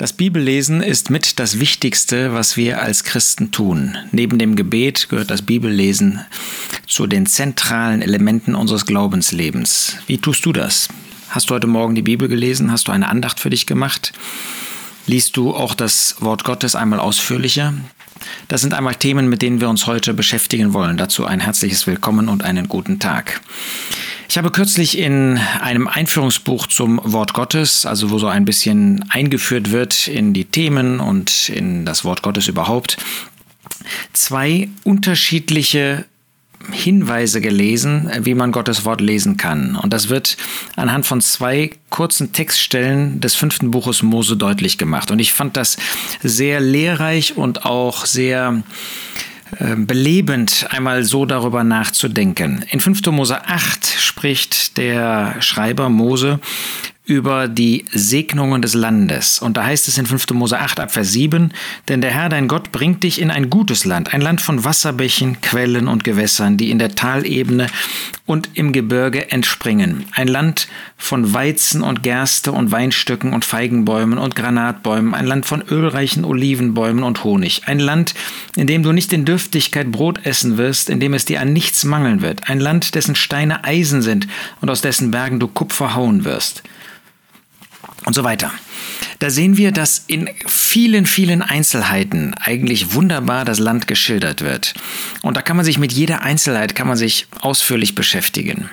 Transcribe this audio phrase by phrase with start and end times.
[0.00, 3.98] Das Bibellesen ist mit das Wichtigste, was wir als Christen tun.
[4.12, 6.24] Neben dem Gebet gehört das Bibellesen
[6.86, 9.98] zu den zentralen Elementen unseres Glaubenslebens.
[10.06, 10.88] Wie tust du das?
[11.28, 12.72] Hast du heute Morgen die Bibel gelesen?
[12.72, 14.14] Hast du eine Andacht für dich gemacht?
[15.06, 17.74] Liest du auch das Wort Gottes einmal ausführlicher?
[18.48, 20.96] Das sind einmal Themen, mit denen wir uns heute beschäftigen wollen.
[20.96, 23.42] Dazu ein herzliches Willkommen und einen guten Tag.
[24.30, 29.72] Ich habe kürzlich in einem Einführungsbuch zum Wort Gottes, also wo so ein bisschen eingeführt
[29.72, 32.96] wird in die Themen und in das Wort Gottes überhaupt,
[34.12, 36.04] zwei unterschiedliche
[36.70, 39.74] Hinweise gelesen, wie man Gottes Wort lesen kann.
[39.74, 40.36] Und das wird
[40.76, 45.10] anhand von zwei kurzen Textstellen des fünften Buches Mose deutlich gemacht.
[45.10, 45.76] Und ich fand das
[46.22, 48.62] sehr lehrreich und auch sehr
[49.58, 52.64] belebend, einmal so darüber nachzudenken.
[52.70, 53.06] In 5.
[53.06, 56.40] Mose 8 spricht der Schreiber Mose
[57.10, 59.40] über die Segnungen des Landes.
[59.40, 60.30] Und da heißt es in 5.
[60.30, 61.52] Mose 8 ab Vers 7,
[61.88, 65.40] denn der Herr dein Gott bringt dich in ein gutes Land, ein Land von Wasserbächen,
[65.40, 67.66] Quellen und Gewässern, die in der Talebene
[68.30, 70.04] und im Gebirge entspringen.
[70.12, 75.64] Ein Land von Weizen und Gerste und Weinstöcken und Feigenbäumen und Granatbäumen, ein Land von
[75.68, 77.62] ölreichen Olivenbäumen und Honig.
[77.66, 78.14] Ein Land,
[78.54, 81.82] in dem du nicht in Dürftigkeit Brot essen wirst, in dem es dir an nichts
[81.82, 82.48] mangeln wird.
[82.48, 84.28] Ein Land, dessen Steine Eisen sind
[84.60, 86.62] und aus dessen Bergen du Kupfer hauen wirst
[88.04, 88.50] und so weiter.
[89.18, 94.74] Da sehen wir, dass in vielen, vielen Einzelheiten eigentlich wunderbar das Land geschildert wird.
[95.22, 98.70] Und da kann man sich mit jeder Einzelheit kann man sich ausführlich beschäftigen.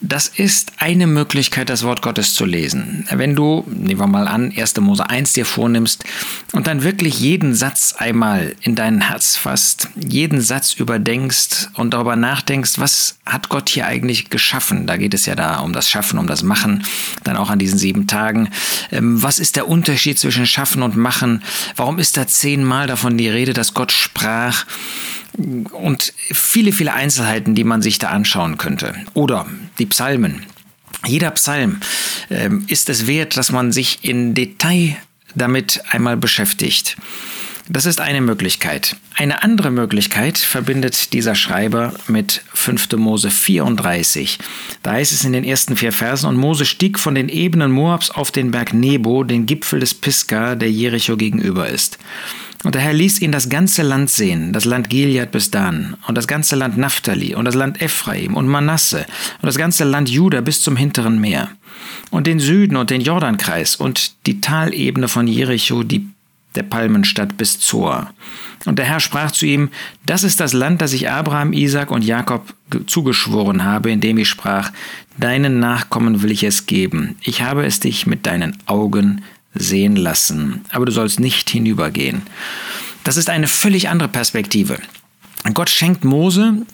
[0.00, 3.04] Das ist eine Möglichkeit, das Wort Gottes zu lesen.
[3.10, 4.76] Wenn du, nehmen wir mal an, 1.
[4.80, 6.04] Mose 1 dir vornimmst
[6.52, 12.14] und dann wirklich jeden Satz einmal in dein Herz fasst, jeden Satz überdenkst und darüber
[12.14, 14.86] nachdenkst, was hat Gott hier eigentlich geschaffen?
[14.86, 16.84] Da geht es ja da um das Schaffen, um das Machen,
[17.24, 18.50] dann auch an diesen sieben Tagen.
[18.92, 21.42] Ähm, was ist der Unterschied zwischen Schaffen und Machen?
[21.74, 24.64] Warum ist da zehnmal davon die Rede, dass Gott sprach?
[25.38, 28.94] Und viele, viele Einzelheiten, die man sich da anschauen könnte.
[29.14, 29.46] Oder
[29.78, 30.44] die Psalmen.
[31.06, 31.80] Jeder Psalm
[32.28, 34.96] äh, ist es wert, dass man sich in Detail
[35.34, 36.96] damit einmal beschäftigt.
[37.70, 38.96] Das ist eine Möglichkeit.
[39.14, 42.92] Eine andere Möglichkeit verbindet dieser Schreiber mit 5.
[42.96, 44.38] Mose 34.
[44.82, 48.10] Da heißt es in den ersten vier Versen, und Mose stieg von den Ebenen Moabs
[48.10, 51.98] auf den Berg Nebo, den Gipfel des Pisgah, der Jericho gegenüber ist.
[52.64, 56.18] Und der Herr ließ ihn das ganze Land sehen, das Land Gilead bis Dan, und
[56.18, 59.06] das ganze Land Naphtali, und das Land Ephraim und Manasse,
[59.40, 61.50] und das ganze Land Juda bis zum hinteren Meer,
[62.10, 66.08] und den Süden und den Jordankreis, und die Talebene von Jericho, die
[66.54, 68.12] der Palmenstadt bis Zoar.
[68.64, 69.70] Und der Herr sprach zu ihm,
[70.06, 72.52] das ist das Land, das ich Abraham, Isaac und Jakob
[72.86, 74.72] zugeschworen habe, indem ich sprach,
[75.18, 77.16] deinen Nachkommen will ich es geben.
[77.22, 79.22] Ich habe es dich mit deinen Augen
[79.58, 82.22] sehen lassen, aber du sollst nicht hinübergehen.
[83.04, 84.78] Das ist eine völlig andere Perspektive.
[85.54, 86.66] Gott schenkt Mose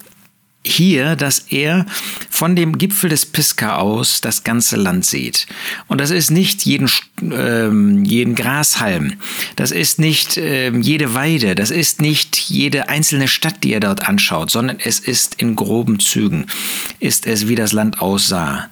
[0.67, 1.85] hier, dass er
[2.31, 5.47] von dem Gipfel des Pisca aus das ganze Land sieht.
[5.89, 6.91] Und das ist nicht jeden,
[7.23, 9.15] ähm, jeden Grashalm,
[9.57, 14.09] das ist nicht ähm, jede Weide, das ist nicht jede einzelne Stadt, die er dort
[14.09, 16.47] anschaut, sondern es ist in groben Zügen,
[16.99, 18.71] ist es, wie das Land aussah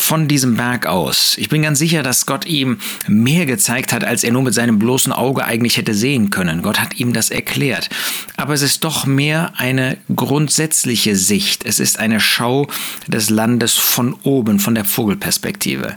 [0.00, 1.36] von diesem Berg aus.
[1.36, 4.78] Ich bin ganz sicher, dass Gott ihm mehr gezeigt hat, als er nur mit seinem
[4.78, 6.62] bloßen Auge eigentlich hätte sehen können.
[6.62, 7.90] Gott hat ihm das erklärt.
[8.36, 11.66] Aber es ist doch mehr eine grundsätzliche Sicht.
[11.66, 12.66] Es ist eine Schau
[13.08, 15.96] des Landes von oben, von der Vogelperspektive.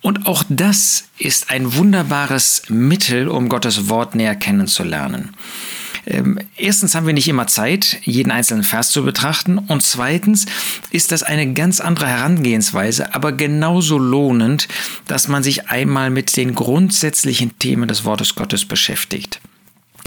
[0.00, 5.36] Und auch das ist ein wunderbares Mittel, um Gottes Wort näher kennenzulernen.
[6.06, 9.58] Ähm, erstens haben wir nicht immer Zeit, jeden einzelnen Vers zu betrachten.
[9.58, 10.46] Und zweitens
[10.90, 14.68] ist das eine ganz andere Herangehensweise, aber genauso lohnend,
[15.06, 19.40] dass man sich einmal mit den grundsätzlichen Themen des Wortes Gottes beschäftigt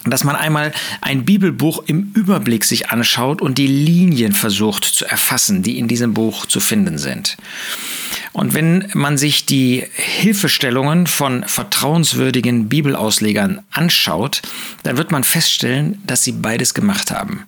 [0.07, 5.63] dass man einmal ein Bibelbuch im Überblick sich anschaut und die Linien versucht zu erfassen,
[5.63, 7.37] die in diesem Buch zu finden sind.
[8.35, 14.41] Und wenn man sich die Hilfestellungen von vertrauenswürdigen Bibelauslegern anschaut,
[14.83, 17.45] dann wird man feststellen, dass sie beides gemacht haben.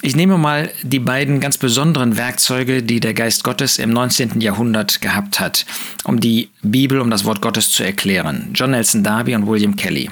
[0.00, 4.40] Ich nehme mal die beiden ganz besonderen Werkzeuge, die der Geist Gottes im 19.
[4.40, 5.66] Jahrhundert gehabt hat,
[6.04, 8.48] um die Bibel, um das Wort Gottes zu erklären.
[8.54, 10.10] John Nelson Darby und William Kelly.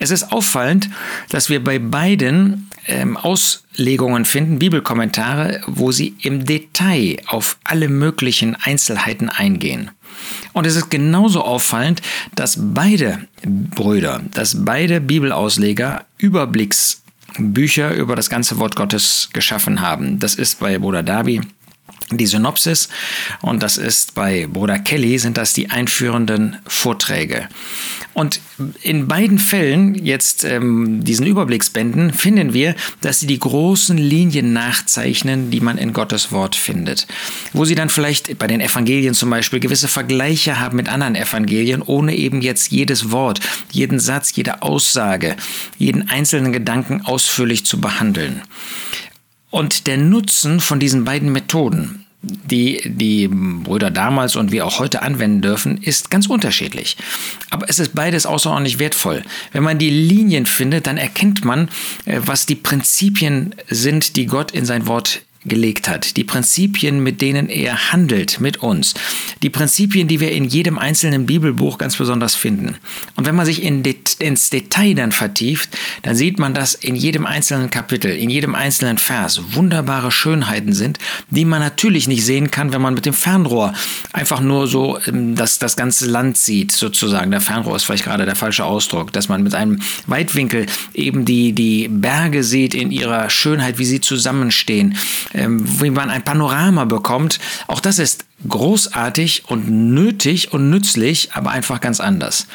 [0.00, 0.90] Es ist auffallend,
[1.28, 8.56] dass wir bei beiden ähm, Auslegungen finden, Bibelkommentare, wo sie im Detail auf alle möglichen
[8.56, 9.90] Einzelheiten eingehen.
[10.52, 12.02] Und es ist genauso auffallend,
[12.34, 20.18] dass beide Brüder, dass beide Bibelausleger Überblicksbücher über das ganze Wort Gottes geschaffen haben.
[20.18, 21.40] Das ist bei Bruder Darby
[22.10, 22.88] die Synopsis
[23.40, 27.48] und das ist bei Bruder Kelly sind das die einführenden Vorträge.
[28.14, 28.40] Und
[28.82, 35.50] in beiden Fällen, jetzt ähm, diesen Überblicksbänden, finden wir, dass sie die großen Linien nachzeichnen,
[35.50, 37.06] die man in Gottes Wort findet.
[37.54, 41.80] Wo sie dann vielleicht bei den Evangelien zum Beispiel gewisse Vergleiche haben mit anderen Evangelien,
[41.80, 45.36] ohne eben jetzt jedes Wort, jeden Satz, jede Aussage,
[45.78, 48.42] jeden einzelnen Gedanken ausführlich zu behandeln.
[49.50, 55.02] Und der Nutzen von diesen beiden Methoden, die die Brüder damals und wir auch heute
[55.02, 56.96] anwenden dürfen, ist ganz unterschiedlich.
[57.50, 59.22] Aber es ist beides außerordentlich wertvoll.
[59.50, 61.68] Wenn man die Linien findet, dann erkennt man,
[62.04, 67.20] äh, was die Prinzipien sind, die Gott in sein Wort gelegt hat, die Prinzipien, mit
[67.20, 68.94] denen er handelt mit uns,
[69.42, 72.76] die Prinzipien, die wir in jedem einzelnen Bibelbuch ganz besonders finden.
[73.16, 76.94] Und wenn man sich in Det ins Detail dann vertieft, dann sieht man, dass in
[76.94, 80.98] jedem einzelnen Kapitel, in jedem einzelnen Vers wunderbare Schönheiten sind,
[81.30, 83.72] die man natürlich nicht sehen kann, wenn man mit dem Fernrohr
[84.12, 87.30] einfach nur so ähm, das, das ganze Land sieht, sozusagen.
[87.30, 91.52] Der Fernrohr ist vielleicht gerade der falsche Ausdruck, dass man mit einem Weitwinkel eben die,
[91.52, 94.96] die Berge sieht in ihrer Schönheit, wie sie zusammenstehen
[95.34, 97.38] wie man ein Panorama bekommt.
[97.66, 102.46] Auch das ist großartig und nötig und nützlich, aber einfach ganz anders.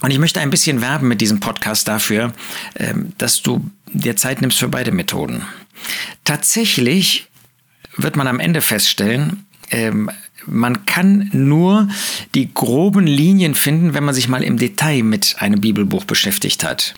[0.00, 2.32] Und ich möchte ein bisschen werben mit diesem Podcast dafür,
[2.76, 5.42] ähm, dass du dir Zeit nimmst für beide Methoden.
[6.24, 7.28] Tatsächlich
[7.96, 10.10] wird man am Ende feststellen, ähm,
[10.46, 11.88] man kann nur
[12.34, 16.94] die groben Linien finden, wenn man sich mal im Detail mit einem Bibelbuch beschäftigt hat.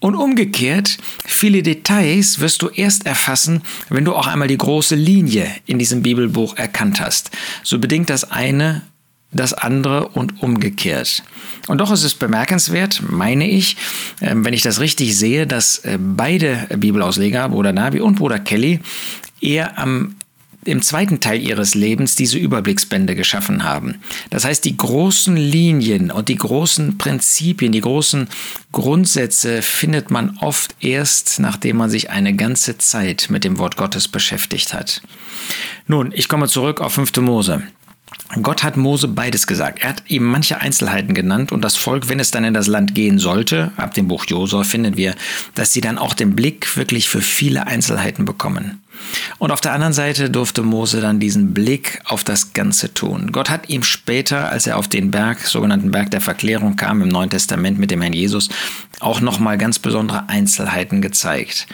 [0.00, 5.46] Und umgekehrt, viele Details wirst du erst erfassen, wenn du auch einmal die große Linie
[5.66, 7.30] in diesem Bibelbuch erkannt hast.
[7.62, 8.82] So bedingt das eine
[9.32, 11.22] das andere und umgekehrt.
[11.68, 13.76] Und doch ist es bemerkenswert, meine ich,
[14.20, 18.80] ähm, wenn ich das richtig sehe, dass äh, beide Bibelausleger, Bruder Nabi und Bruder Kelly,
[19.40, 20.16] eher am
[20.64, 23.96] im zweiten Teil ihres Lebens diese Überblicksbände geschaffen haben.
[24.28, 28.28] Das heißt, die großen Linien und die großen Prinzipien, die großen
[28.72, 34.08] Grundsätze findet man oft erst, nachdem man sich eine ganze Zeit mit dem Wort Gottes
[34.08, 35.00] beschäftigt hat.
[35.86, 37.16] Nun, ich komme zurück auf 5.
[37.16, 37.62] Mose.
[38.42, 39.80] Gott hat Mose beides gesagt.
[39.82, 42.94] Er hat ihm manche Einzelheiten genannt und das Volk, wenn es dann in das Land
[42.94, 45.14] gehen sollte, ab dem Buch Josua finden wir,
[45.54, 48.80] dass sie dann auch den Blick wirklich für viele Einzelheiten bekommen.
[49.38, 53.32] Und auf der anderen Seite durfte Mose dann diesen Blick auf das Ganze tun.
[53.32, 57.08] Gott hat ihm später, als er auf den Berg, sogenannten Berg der Verklärung kam im
[57.08, 58.48] Neuen Testament mit dem Herrn Jesus,
[59.00, 61.66] auch nochmal ganz besondere Einzelheiten gezeigt.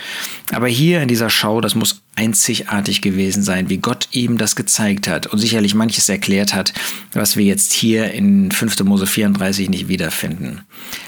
[0.53, 5.07] Aber hier in dieser Schau, das muss einzigartig gewesen sein, wie Gott ihm das gezeigt
[5.07, 6.73] hat und sicherlich manches erklärt hat,
[7.13, 8.81] was wir jetzt hier in 5.
[8.85, 10.63] Mose 34 nicht wiederfinden.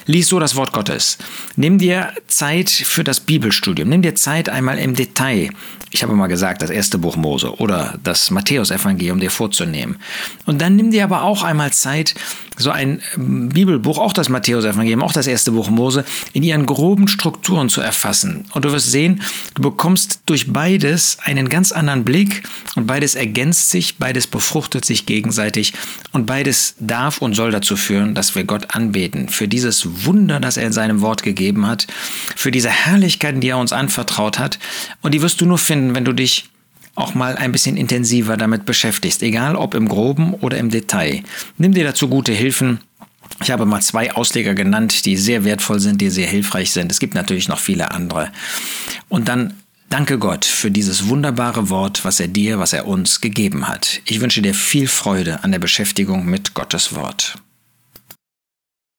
[0.07, 1.19] Lies so das Wort Gottes.
[1.57, 3.89] Nimm dir Zeit für das Bibelstudium.
[3.89, 5.51] Nimm dir Zeit einmal im Detail.
[5.91, 9.97] Ich habe mal gesagt, das erste Buch Mose oder das Matthäusevangelium dir vorzunehmen.
[10.45, 12.15] Und dann nimm dir aber auch einmal Zeit,
[12.59, 17.71] so ein Bibelbuch, auch das Matthäusevangelium, auch das erste Buch Mose, in ihren groben Strukturen
[17.71, 18.47] zu erfassen.
[18.53, 19.23] Und du wirst sehen,
[19.55, 20.53] du bekommst durch
[20.99, 22.43] beides einen ganz anderen Blick
[22.75, 25.73] und beides ergänzt sich, beides befruchtet sich gegenseitig
[26.11, 30.57] und beides darf und soll dazu führen, dass wir Gott anbeten für dieses Wunder, das
[30.57, 31.87] er in seinem Wort gegeben hat,
[32.35, 34.59] für diese Herrlichkeiten, die er uns anvertraut hat.
[35.01, 36.49] Und die wirst du nur finden, wenn du dich
[36.97, 41.23] auch mal ein bisschen intensiver damit beschäftigst, egal ob im groben oder im Detail.
[41.59, 42.81] Nimm dir dazu gute Hilfen.
[43.41, 46.91] Ich habe mal zwei Ausleger genannt, die sehr wertvoll sind, die sehr hilfreich sind.
[46.91, 48.33] Es gibt natürlich noch viele andere.
[49.09, 49.55] Und dann
[49.89, 54.01] danke Gott für dieses wunderbare Wort, was er dir, was er uns gegeben hat.
[54.05, 57.39] Ich wünsche dir viel Freude an der Beschäftigung mit Gottes Wort.